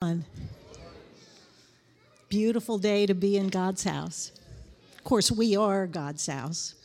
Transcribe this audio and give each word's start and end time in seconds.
on. 0.00 0.24
Beautiful 2.28 2.78
day 2.78 3.04
to 3.04 3.14
be 3.14 3.36
in 3.36 3.48
God's 3.48 3.82
house. 3.82 4.30
Of 4.96 5.02
course, 5.02 5.32
we 5.32 5.56
are 5.56 5.88
God's 5.88 6.24
house. 6.24 6.76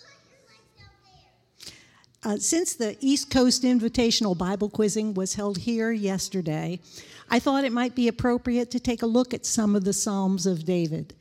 Uh, 2.24 2.38
since 2.38 2.74
the 2.74 2.98
East 3.02 3.30
Coast 3.30 3.62
Invitational 3.62 4.36
Bible 4.36 4.68
Quizzing 4.68 5.14
was 5.14 5.36
held 5.36 5.60
here 5.60 5.92
yesterday, 5.92 6.80
I 7.30 7.38
thought 7.38 7.66
it 7.66 7.72
might 7.72 7.94
be 7.94 8.08
appropriate 8.08 8.72
to 8.72 8.80
take 8.80 9.04
a 9.04 9.06
look 9.06 9.32
at 9.36 9.46
some 9.46 9.76
of 9.76 9.84
the 9.84 9.94
Psalms 9.94 10.48
of 10.48 10.66
David. 10.66 11.14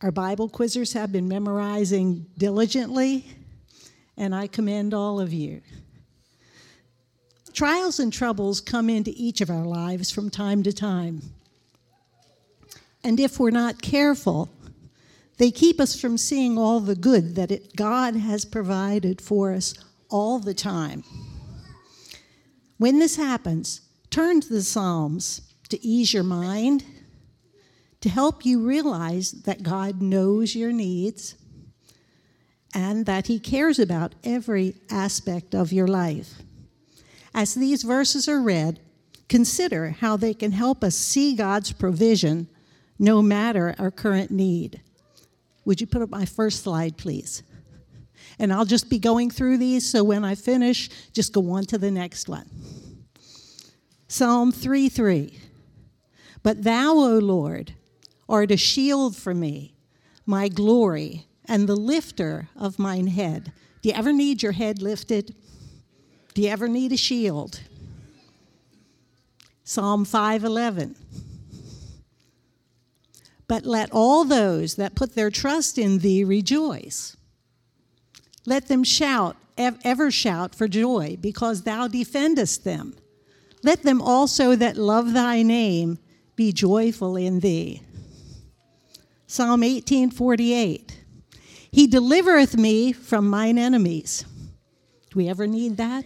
Our 0.00 0.10
Bible 0.10 0.48
quizzers 0.48 0.94
have 0.94 1.12
been 1.12 1.28
memorizing 1.28 2.26
diligently, 2.36 3.24
and 4.16 4.34
I 4.34 4.48
commend 4.48 4.94
all 4.94 5.20
of 5.20 5.32
you. 5.32 5.60
Trials 7.54 8.00
and 8.00 8.12
troubles 8.12 8.60
come 8.60 8.90
into 8.90 9.12
each 9.14 9.40
of 9.40 9.48
our 9.48 9.64
lives 9.64 10.10
from 10.10 10.28
time 10.28 10.64
to 10.64 10.72
time. 10.72 11.22
And 13.04 13.20
if 13.20 13.38
we're 13.38 13.50
not 13.50 13.80
careful, 13.80 14.50
they 15.38 15.52
keep 15.52 15.80
us 15.80 16.00
from 16.00 16.18
seeing 16.18 16.58
all 16.58 16.80
the 16.80 16.96
good 16.96 17.36
that 17.36 17.52
it, 17.52 17.76
God 17.76 18.16
has 18.16 18.44
provided 18.44 19.20
for 19.20 19.52
us 19.52 19.74
all 20.10 20.40
the 20.40 20.54
time. 20.54 21.04
When 22.78 22.98
this 22.98 23.14
happens, 23.16 23.82
turn 24.10 24.40
to 24.40 24.48
the 24.48 24.62
Psalms 24.62 25.42
to 25.68 25.84
ease 25.84 26.12
your 26.12 26.24
mind, 26.24 26.84
to 28.00 28.08
help 28.08 28.44
you 28.44 28.66
realize 28.66 29.30
that 29.42 29.62
God 29.62 30.02
knows 30.02 30.56
your 30.56 30.72
needs 30.72 31.36
and 32.74 33.06
that 33.06 33.28
He 33.28 33.38
cares 33.38 33.78
about 33.78 34.16
every 34.24 34.74
aspect 34.90 35.54
of 35.54 35.72
your 35.72 35.86
life. 35.86 36.43
As 37.34 37.54
these 37.54 37.82
verses 37.82 38.28
are 38.28 38.40
read, 38.40 38.80
consider 39.28 39.90
how 39.90 40.16
they 40.16 40.32
can 40.32 40.52
help 40.52 40.84
us 40.84 40.94
see 40.94 41.34
God's 41.34 41.72
provision 41.72 42.48
no 42.98 43.20
matter 43.20 43.74
our 43.78 43.90
current 43.90 44.30
need. 44.30 44.80
Would 45.64 45.80
you 45.80 45.86
put 45.86 46.02
up 46.02 46.10
my 46.10 46.24
first 46.24 46.62
slide, 46.62 46.96
please? 46.96 47.42
And 48.38 48.52
I'll 48.52 48.64
just 48.64 48.88
be 48.88 48.98
going 48.98 49.30
through 49.30 49.58
these, 49.58 49.88
so 49.88 50.04
when 50.04 50.24
I 50.24 50.34
finish, 50.34 50.90
just 51.12 51.32
go 51.32 51.50
on 51.50 51.64
to 51.66 51.78
the 51.78 51.90
next 51.90 52.28
one. 52.28 52.48
Psalm 54.06 54.52
3 54.52 54.88
3. 54.88 55.40
But 56.42 56.62
thou, 56.62 56.92
O 56.92 57.18
Lord, 57.18 57.74
art 58.28 58.50
a 58.50 58.56
shield 58.56 59.16
for 59.16 59.34
me, 59.34 59.74
my 60.26 60.48
glory, 60.48 61.26
and 61.46 61.68
the 61.68 61.76
lifter 61.76 62.48
of 62.56 62.78
mine 62.78 63.08
head. 63.08 63.52
Do 63.82 63.88
you 63.88 63.94
ever 63.94 64.12
need 64.12 64.42
your 64.42 64.52
head 64.52 64.82
lifted? 64.82 65.34
Do 66.34 66.42
you 66.42 66.48
ever 66.48 66.66
need 66.68 66.92
a 66.92 66.96
shield? 66.96 67.60
Psalm 69.62 70.04
511. 70.04 70.96
But 73.46 73.64
let 73.64 73.88
all 73.92 74.24
those 74.24 74.74
that 74.74 74.96
put 74.96 75.14
their 75.14 75.30
trust 75.30 75.78
in 75.78 75.98
thee 75.98 76.24
rejoice. 76.24 77.16
Let 78.46 78.68
them 78.68 78.82
shout, 78.82 79.36
ever 79.56 80.10
shout 80.10 80.54
for 80.54 80.66
joy, 80.66 81.16
because 81.20 81.62
thou 81.62 81.86
defendest 81.86 82.64
them. 82.64 82.96
Let 83.62 83.82
them 83.82 84.02
also 84.02 84.56
that 84.56 84.76
love 84.76 85.12
thy 85.12 85.42
name 85.42 85.98
be 86.36 86.52
joyful 86.52 87.16
in 87.16 87.40
thee. 87.40 87.80
Psalm 89.26 89.60
1848. 89.60 91.00
He 91.70 91.86
delivereth 91.86 92.56
me 92.56 92.92
from 92.92 93.28
mine 93.28 93.56
enemies. 93.56 94.24
Do 95.14 95.18
we 95.18 95.28
ever 95.28 95.46
need 95.46 95.76
that? 95.76 96.04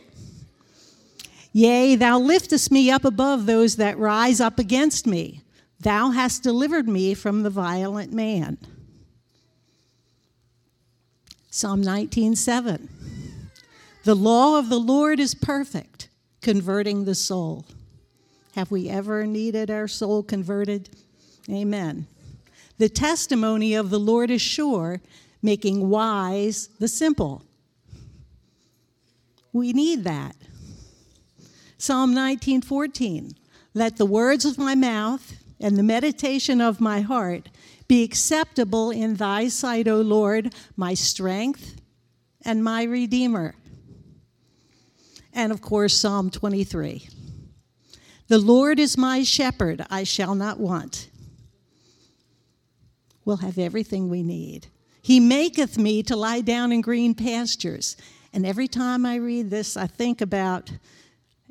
Yea, 1.54 1.96
thou 1.96 2.18
liftest 2.18 2.70
me 2.70 2.90
up 2.90 3.06
above 3.06 3.46
those 3.46 3.76
that 3.76 3.98
rise 3.98 4.38
up 4.38 4.58
against 4.58 5.06
me. 5.06 5.40
Thou 5.80 6.10
hast 6.10 6.42
delivered 6.42 6.86
me 6.86 7.14
from 7.14 7.42
the 7.42 7.48
violent 7.48 8.12
man. 8.12 8.58
Psalm 11.50 11.82
19:7. 11.82 12.90
The 14.04 14.14
law 14.14 14.58
of 14.58 14.68
the 14.68 14.78
Lord 14.78 15.18
is 15.20 15.34
perfect, 15.34 16.10
converting 16.42 17.06
the 17.06 17.14
soul. 17.14 17.64
Have 18.56 18.70
we 18.70 18.90
ever 18.90 19.26
needed 19.26 19.70
our 19.70 19.88
soul 19.88 20.22
converted? 20.22 20.90
Amen. 21.48 22.06
The 22.76 22.90
testimony 22.90 23.72
of 23.72 23.88
the 23.88 24.00
Lord 24.00 24.30
is 24.30 24.42
sure, 24.42 25.00
making 25.40 25.88
wise 25.88 26.68
the 26.78 26.88
simple. 26.88 27.42
We 29.58 29.72
need 29.72 30.04
that. 30.04 30.36
Psalm 31.78 32.14
19:14. 32.14 33.34
Let 33.74 33.96
the 33.96 34.06
words 34.06 34.44
of 34.44 34.56
my 34.56 34.76
mouth 34.76 35.34
and 35.58 35.76
the 35.76 35.82
meditation 35.82 36.60
of 36.60 36.80
my 36.80 37.00
heart 37.00 37.48
be 37.88 38.04
acceptable 38.04 38.92
in 38.92 39.16
thy 39.16 39.48
sight, 39.48 39.88
O 39.88 40.00
Lord, 40.00 40.54
my 40.76 40.94
strength 40.94 41.74
and 42.42 42.62
my 42.62 42.84
redeemer. 42.84 43.56
And 45.32 45.50
of 45.50 45.60
course, 45.60 45.92
Psalm 45.92 46.30
23. 46.30 47.08
The 48.28 48.38
Lord 48.38 48.78
is 48.78 48.96
my 48.96 49.24
shepherd, 49.24 49.84
I 49.90 50.04
shall 50.04 50.36
not 50.36 50.60
want. 50.60 51.08
We'll 53.24 53.38
have 53.38 53.58
everything 53.58 54.08
we 54.08 54.22
need. 54.22 54.68
He 55.02 55.18
maketh 55.18 55.76
me 55.76 56.04
to 56.04 56.14
lie 56.14 56.42
down 56.42 56.70
in 56.70 56.80
green 56.80 57.12
pastures. 57.12 57.96
And 58.32 58.44
every 58.44 58.68
time 58.68 59.06
I 59.06 59.16
read 59.16 59.50
this, 59.50 59.76
I 59.76 59.86
think 59.86 60.20
about, 60.20 60.70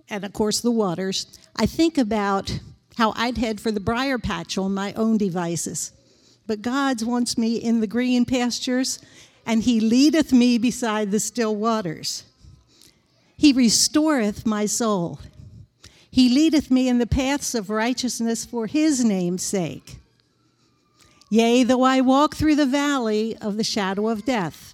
and 0.09 0.23
of 0.23 0.33
course, 0.33 0.59
the 0.61 0.71
waters, 0.71 1.25
I 1.55 1.65
think 1.65 1.97
about 1.97 2.59
how 2.97 3.13
I'd 3.15 3.37
head 3.37 3.59
for 3.59 3.71
the 3.71 3.79
briar 3.79 4.17
patch 4.17 4.57
on 4.57 4.73
my 4.73 4.93
own 4.93 5.17
devices. 5.17 5.91
But 6.45 6.61
God 6.61 7.03
wants 7.03 7.37
me 7.37 7.57
in 7.57 7.81
the 7.81 7.87
green 7.87 8.25
pastures, 8.25 8.99
and 9.45 9.63
He 9.63 9.79
leadeth 9.79 10.31
me 10.31 10.57
beside 10.57 11.11
the 11.11 11.19
still 11.19 11.55
waters. 11.55 12.23
He 13.35 13.53
restoreth 13.53 14.45
my 14.45 14.65
soul. 14.65 15.19
He 16.09 16.29
leadeth 16.29 16.71
me 16.71 16.87
in 16.87 16.97
the 16.97 17.05
paths 17.05 17.53
of 17.53 17.69
righteousness 17.69 18.45
for 18.45 18.65
His 18.65 19.03
name's 19.03 19.43
sake. 19.43 19.99
Yea, 21.29 21.63
though 21.63 21.83
I 21.83 22.01
walk 22.01 22.35
through 22.35 22.55
the 22.55 22.65
valley 22.65 23.37
of 23.37 23.57
the 23.57 23.63
shadow 23.63 24.07
of 24.07 24.25
death, 24.25 24.73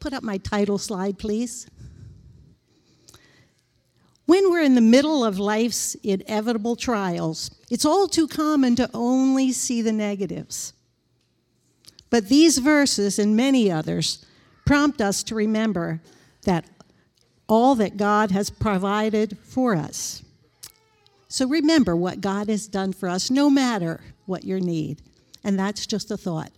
Put 0.00 0.12
up 0.12 0.22
my 0.22 0.38
title 0.38 0.78
slide, 0.78 1.18
please. 1.18 1.68
When 4.26 4.50
we're 4.50 4.62
in 4.62 4.74
the 4.74 4.80
middle 4.80 5.24
of 5.24 5.38
life's 5.38 5.94
inevitable 5.96 6.76
trials, 6.76 7.50
it's 7.70 7.86
all 7.86 8.06
too 8.06 8.28
common 8.28 8.76
to 8.76 8.90
only 8.92 9.52
see 9.52 9.80
the 9.80 9.92
negatives. 9.92 10.74
But 12.10 12.28
these 12.28 12.58
verses 12.58 13.18
and 13.18 13.36
many 13.36 13.70
others 13.70 14.24
prompt 14.66 15.00
us 15.00 15.22
to 15.24 15.34
remember 15.34 16.02
that 16.42 16.66
all 17.48 17.74
that 17.76 17.96
God 17.96 18.30
has 18.30 18.50
provided 18.50 19.38
for 19.42 19.74
us. 19.74 20.22
So 21.28 21.46
remember 21.46 21.96
what 21.96 22.20
God 22.20 22.48
has 22.48 22.66
done 22.66 22.92
for 22.92 23.08
us, 23.08 23.30
no 23.30 23.48
matter 23.48 24.00
what 24.26 24.44
your 24.44 24.60
need. 24.60 25.02
And 25.42 25.58
that's 25.58 25.86
just 25.86 26.10
a 26.10 26.16
thought. 26.16 26.52